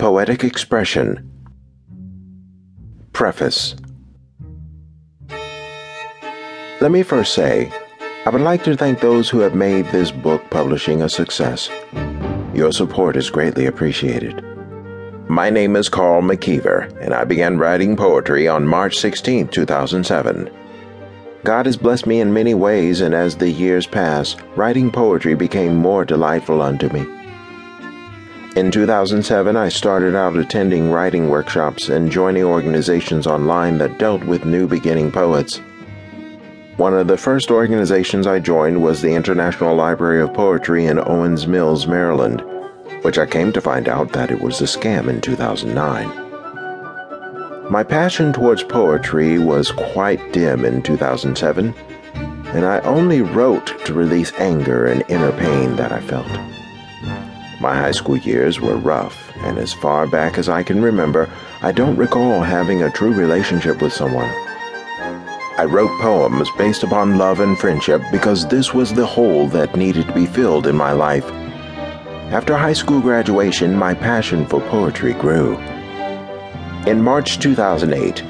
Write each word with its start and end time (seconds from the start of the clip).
Poetic 0.00 0.44
Expression 0.44 1.30
Preface 3.12 3.76
Let 6.80 6.90
me 6.90 7.02
first 7.02 7.34
say, 7.34 7.70
I 8.24 8.30
would 8.30 8.40
like 8.40 8.64
to 8.64 8.78
thank 8.78 9.00
those 9.00 9.28
who 9.28 9.40
have 9.40 9.54
made 9.54 9.84
this 9.88 10.10
book 10.10 10.42
publishing 10.48 11.02
a 11.02 11.08
success. 11.10 11.68
Your 12.54 12.72
support 12.72 13.14
is 13.14 13.28
greatly 13.28 13.66
appreciated. 13.66 14.42
My 15.28 15.50
name 15.50 15.76
is 15.76 15.90
Carl 15.90 16.22
McKever, 16.22 16.90
and 17.02 17.12
I 17.12 17.24
began 17.24 17.58
writing 17.58 17.94
poetry 17.94 18.48
on 18.48 18.66
March 18.66 18.96
16, 18.96 19.48
2007. 19.48 20.48
God 21.44 21.66
has 21.66 21.76
blessed 21.76 22.06
me 22.06 22.22
in 22.22 22.32
many 22.32 22.54
ways, 22.54 23.02
and 23.02 23.14
as 23.14 23.36
the 23.36 23.50
years 23.50 23.86
pass, 23.86 24.34
writing 24.56 24.90
poetry 24.90 25.34
became 25.34 25.76
more 25.76 26.06
delightful 26.06 26.62
unto 26.62 26.88
me. 26.88 27.19
In 28.60 28.70
2007, 28.70 29.56
I 29.56 29.70
started 29.70 30.14
out 30.14 30.36
attending 30.36 30.90
writing 30.90 31.30
workshops 31.30 31.88
and 31.88 32.12
joining 32.12 32.44
organizations 32.44 33.26
online 33.26 33.78
that 33.78 33.98
dealt 33.98 34.22
with 34.24 34.44
new 34.44 34.68
beginning 34.68 35.10
poets. 35.10 35.62
One 36.76 36.92
of 36.92 37.06
the 37.06 37.16
first 37.16 37.50
organizations 37.50 38.26
I 38.26 38.38
joined 38.38 38.82
was 38.82 39.00
the 39.00 39.14
International 39.14 39.74
Library 39.74 40.20
of 40.20 40.34
Poetry 40.34 40.84
in 40.84 40.98
Owings 40.98 41.46
Mills, 41.46 41.86
Maryland, 41.86 42.42
which 43.00 43.16
I 43.16 43.24
came 43.24 43.50
to 43.52 43.62
find 43.62 43.88
out 43.88 44.12
that 44.12 44.30
it 44.30 44.42
was 44.42 44.60
a 44.60 44.64
scam 44.64 45.08
in 45.08 45.22
2009. 45.22 47.70
My 47.70 47.82
passion 47.82 48.30
towards 48.30 48.62
poetry 48.62 49.38
was 49.38 49.72
quite 49.72 50.34
dim 50.34 50.66
in 50.66 50.82
2007, 50.82 51.74
and 52.14 52.66
I 52.66 52.80
only 52.80 53.22
wrote 53.22 53.82
to 53.86 53.94
release 53.94 54.34
anger 54.34 54.84
and 54.84 55.02
inner 55.08 55.32
pain 55.32 55.76
that 55.76 55.92
I 55.92 56.02
felt. 56.02 56.49
My 57.60 57.76
high 57.76 57.90
school 57.90 58.16
years 58.16 58.58
were 58.58 58.78
rough, 58.78 59.30
and 59.40 59.58
as 59.58 59.74
far 59.74 60.06
back 60.06 60.38
as 60.38 60.48
I 60.48 60.62
can 60.62 60.80
remember, 60.80 61.28
I 61.60 61.72
don't 61.72 61.96
recall 61.96 62.40
having 62.40 62.82
a 62.82 62.90
true 62.90 63.12
relationship 63.12 63.82
with 63.82 63.92
someone. 63.92 64.30
I 65.58 65.66
wrote 65.68 65.90
poems 66.00 66.48
based 66.56 66.84
upon 66.84 67.18
love 67.18 67.40
and 67.40 67.58
friendship 67.58 68.00
because 68.10 68.48
this 68.48 68.72
was 68.72 68.94
the 68.94 69.04
hole 69.04 69.46
that 69.48 69.76
needed 69.76 70.06
to 70.06 70.14
be 70.14 70.24
filled 70.24 70.66
in 70.66 70.74
my 70.74 70.92
life. 70.92 71.30
After 72.32 72.56
high 72.56 72.72
school 72.72 73.02
graduation, 73.02 73.76
my 73.76 73.92
passion 73.92 74.46
for 74.46 74.62
poetry 74.62 75.12
grew. 75.12 75.58
In 76.86 77.02
March 77.02 77.40
2008, 77.40 78.24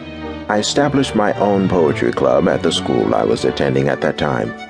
I 0.50 0.58
established 0.58 1.14
my 1.14 1.34
own 1.34 1.68
poetry 1.68 2.10
club 2.10 2.48
at 2.48 2.64
the 2.64 2.72
school 2.72 3.14
I 3.14 3.22
was 3.22 3.44
attending 3.44 3.86
at 3.88 4.00
that 4.00 4.18
time. 4.18 4.69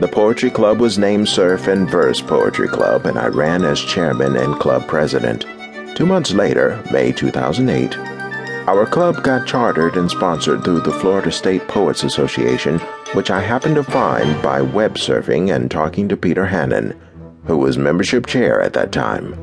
The 0.00 0.06
poetry 0.06 0.50
club 0.50 0.78
was 0.78 0.96
named 0.96 1.28
Surf 1.28 1.66
and 1.66 1.90
Verse 1.90 2.20
Poetry 2.20 2.68
Club, 2.68 3.06
and 3.06 3.18
I 3.18 3.26
ran 3.26 3.64
as 3.64 3.80
chairman 3.80 4.36
and 4.36 4.54
club 4.60 4.86
president. 4.86 5.44
Two 5.96 6.06
months 6.06 6.32
later, 6.32 6.80
May 6.92 7.10
2008, 7.10 7.98
our 8.68 8.86
club 8.86 9.24
got 9.24 9.48
chartered 9.48 9.96
and 9.96 10.08
sponsored 10.08 10.62
through 10.62 10.82
the 10.82 10.92
Florida 10.92 11.32
State 11.32 11.66
Poets 11.66 12.04
Association, 12.04 12.78
which 13.14 13.32
I 13.32 13.40
happened 13.40 13.74
to 13.74 13.82
find 13.82 14.40
by 14.40 14.62
web 14.62 14.94
surfing 14.94 15.52
and 15.52 15.68
talking 15.68 16.08
to 16.10 16.16
Peter 16.16 16.46
Hannon, 16.46 16.94
who 17.46 17.58
was 17.58 17.76
membership 17.76 18.26
chair 18.26 18.60
at 18.60 18.74
that 18.74 18.92
time. 18.92 19.34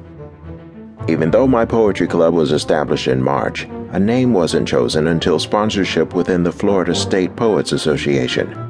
Even 1.09 1.31
though 1.31 1.47
my 1.47 1.65
poetry 1.65 2.07
club 2.07 2.33
was 2.33 2.53
established 2.53 3.09
in 3.09 3.21
March, 3.21 3.67
a 3.91 3.99
name 3.99 4.31
wasn't 4.31 4.69
chosen 4.69 5.07
until 5.07 5.37
sponsorship 5.37 6.13
within 6.13 6.43
the 6.43 6.51
Florida 6.53 6.95
State 6.95 7.35
Poets 7.35 7.73
Association. 7.73 8.64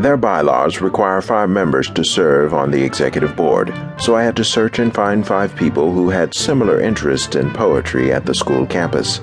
Their 0.00 0.16
bylaws 0.16 0.80
require 0.80 1.20
five 1.20 1.50
members 1.50 1.90
to 1.90 2.02
serve 2.02 2.54
on 2.54 2.70
the 2.70 2.82
executive 2.82 3.36
board, 3.36 3.70
so 3.98 4.16
I 4.16 4.22
had 4.22 4.34
to 4.36 4.44
search 4.44 4.78
and 4.78 4.94
find 4.94 5.26
five 5.26 5.54
people 5.54 5.92
who 5.92 6.08
had 6.08 6.32
similar 6.32 6.80
interests 6.80 7.36
in 7.36 7.52
poetry 7.52 8.10
at 8.10 8.24
the 8.24 8.34
school 8.34 8.64
campus. 8.64 9.20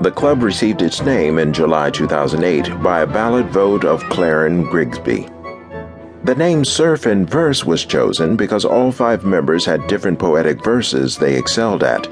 The 0.00 0.10
club 0.10 0.42
received 0.42 0.80
its 0.80 1.02
name 1.02 1.38
in 1.38 1.52
July 1.52 1.90
2008 1.90 2.82
by 2.82 3.02
a 3.02 3.06
ballot 3.06 3.44
vote 3.48 3.84
of 3.84 4.02
Claren 4.04 4.64
Grigsby. 4.70 5.28
The 6.24 6.34
name 6.34 6.64
Surf 6.64 7.04
and 7.04 7.28
Verse 7.28 7.66
was 7.66 7.84
chosen 7.84 8.36
because 8.36 8.64
all 8.64 8.90
five 8.90 9.26
members 9.26 9.66
had 9.66 9.86
different 9.86 10.18
poetic 10.18 10.64
verses 10.64 11.18
they 11.18 11.36
excelled 11.36 11.82
at, 11.82 12.06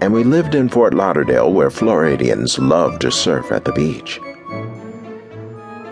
and 0.00 0.14
we 0.14 0.24
lived 0.24 0.54
in 0.54 0.70
Fort 0.70 0.94
Lauderdale 0.94 1.52
where 1.52 1.68
Floridians 1.68 2.58
love 2.58 2.98
to 3.00 3.10
surf 3.10 3.52
at 3.52 3.66
the 3.66 3.72
beach. 3.72 4.18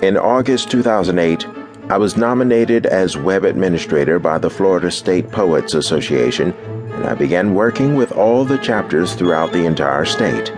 In 0.01 0.17
August 0.17 0.71
2008, 0.71 1.45
I 1.91 1.99
was 1.99 2.17
nominated 2.17 2.87
as 2.87 3.17
web 3.17 3.43
administrator 3.43 4.21
by 4.21 4.39
the 4.39 4.49
Florida 4.49 4.93
State 4.93 5.33
Poets 5.33 5.75
Association, 5.75 6.53
and 6.93 7.05
I 7.05 7.15
began 7.15 7.53
working 7.57 7.97
with 7.97 8.13
all 8.13 8.45
the 8.45 8.59
chapters 8.59 9.15
throughout 9.15 9.53
the 9.53 9.67
entire 9.67 10.05
state. 10.05 10.53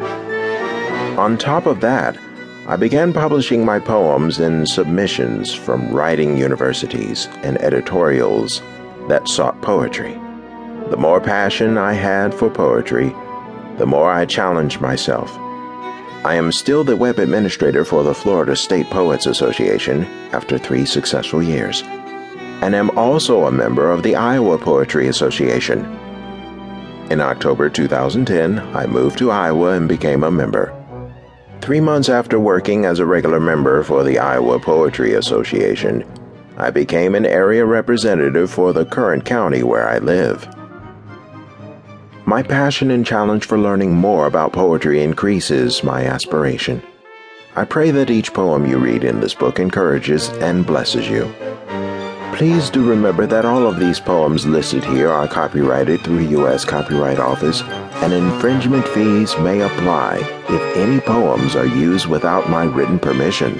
On 1.19 1.39
top 1.39 1.65
of 1.65 1.81
that, 1.81 2.19
I 2.67 2.77
began 2.77 3.15
publishing 3.15 3.65
my 3.65 3.79
poems 3.79 4.41
in 4.41 4.67
submissions 4.67 5.55
from 5.55 5.91
writing 5.91 6.37
universities 6.37 7.27
and 7.43 7.57
editorials 7.63 8.61
that 9.09 9.27
sought 9.27 9.63
poetry. 9.63 10.21
The 10.91 10.99
more 10.99 11.19
passion 11.19 11.79
I 11.79 11.95
had 11.95 12.35
for 12.35 12.51
poetry, 12.51 13.09
the 13.79 13.87
more 13.87 14.13
I 14.13 14.27
challenged 14.27 14.83
myself 14.83 15.35
I 16.23 16.35
am 16.35 16.53
still 16.53 16.85
the 16.85 16.97
web 16.97 17.19
administrator 17.19 17.83
for 17.83 18.03
the 18.03 18.13
Florida 18.13 18.55
State 18.55 18.91
Poets 18.91 19.25
Association 19.25 20.05
after 20.33 20.59
three 20.59 20.85
successful 20.85 21.43
years, 21.43 21.83
and 22.61 22.75
am 22.75 22.91
also 22.91 23.47
a 23.47 23.51
member 23.51 23.91
of 23.91 24.03
the 24.03 24.17
Iowa 24.17 24.59
Poetry 24.59 25.09
Association. 25.09 25.83
In 27.11 27.23
October 27.23 27.71
2010, 27.71 28.59
I 28.77 28.85
moved 28.85 29.17
to 29.19 29.31
Iowa 29.31 29.73
and 29.73 29.89
became 29.89 30.23
a 30.23 30.31
member. 30.31 30.77
Three 31.63 31.81
months 31.81 32.11
after 32.11 32.39
working 32.39 32.85
as 32.85 32.99
a 32.99 33.07
regular 33.07 33.41
member 33.41 33.83
for 33.83 34.05
the 34.05 34.19
Iowa 34.19 34.61
Poetry 34.61 35.15
Association, 35.15 36.05
I 36.59 36.71
became 36.71 37.15
an 37.15 37.25
area 37.25 37.65
representative 37.65 38.51
for 38.51 38.75
the 38.75 38.85
current 38.85 39.25
county 39.25 39.63
where 39.63 39.89
I 39.89 39.97
live. 39.97 40.47
My 42.31 42.45
passion 42.45 42.93
and 42.93 43.05
challenge 43.05 43.45
for 43.45 43.59
learning 43.59 43.93
more 43.93 44.29
about 44.29 44.53
poetry 44.53 45.03
increases 45.03 45.83
my 45.83 46.05
aspiration. 46.05 46.81
I 47.57 47.65
pray 47.65 47.91
that 47.91 48.09
each 48.09 48.33
poem 48.33 48.65
you 48.67 48.79
read 48.79 49.03
in 49.03 49.19
this 49.19 49.35
book 49.35 49.59
encourages 49.59 50.29
and 50.39 50.65
blesses 50.65 51.09
you. 51.09 51.35
Please 52.37 52.71
do 52.71 52.89
remember 52.89 53.27
that 53.27 53.45
all 53.45 53.67
of 53.67 53.81
these 53.81 53.99
poems 53.99 54.47
listed 54.47 54.85
here 54.85 55.11
are 55.11 55.27
copyrighted 55.27 56.03
through 56.03 56.25
the 56.25 56.31
U.S. 56.39 56.65
Copyright 56.65 57.19
Office, 57.19 57.63
and 57.63 58.13
infringement 58.13 58.87
fees 58.87 59.37
may 59.39 59.63
apply 59.63 60.19
if 60.49 60.77
any 60.77 61.01
poems 61.01 61.57
are 61.57 61.67
used 61.67 62.07
without 62.07 62.49
my 62.49 62.63
written 62.63 63.01
permission. 63.01 63.59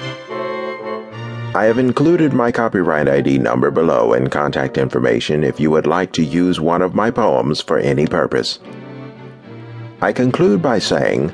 I 1.53 1.65
have 1.65 1.77
included 1.77 2.31
my 2.31 2.49
copyright 2.49 3.09
ID 3.09 3.37
number 3.37 3.71
below 3.71 4.13
and 4.13 4.31
contact 4.31 4.77
information 4.77 5.43
if 5.43 5.59
you 5.59 5.69
would 5.69 5.85
like 5.85 6.13
to 6.13 6.23
use 6.23 6.61
one 6.61 6.81
of 6.81 6.95
my 6.95 7.11
poems 7.11 7.59
for 7.59 7.77
any 7.77 8.07
purpose. 8.07 8.59
I 9.99 10.13
conclude 10.13 10.61
by 10.61 10.79
saying, 10.79 11.33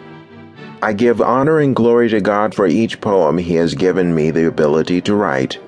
I 0.81 0.93
give 0.93 1.21
honor 1.21 1.59
and 1.59 1.75
glory 1.75 2.09
to 2.09 2.19
God 2.19 2.55
for 2.55 2.65
each 2.65 2.99
poem 2.99 3.37
He 3.37 3.53
has 3.55 3.75
given 3.75 4.15
me 4.15 4.31
the 4.31 4.47
ability 4.47 5.01
to 5.01 5.13
write, 5.13 5.59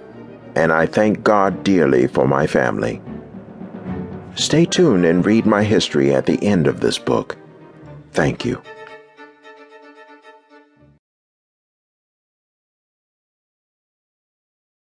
and 0.55 0.71
I 0.71 0.87
thank 0.87 1.23
God 1.23 1.63
dearly 1.63 2.07
for 2.07 2.27
my 2.27 2.47
family. 2.47 3.03
Stay 4.33 4.65
tuned 4.65 5.05
and 5.05 5.23
read 5.23 5.45
my 5.45 5.63
history 5.63 6.11
at 6.11 6.25
the 6.25 6.43
end 6.43 6.65
of 6.65 6.79
this 6.79 6.97
book. 6.97 7.37
Thank 8.13 8.45
you. 8.45 8.59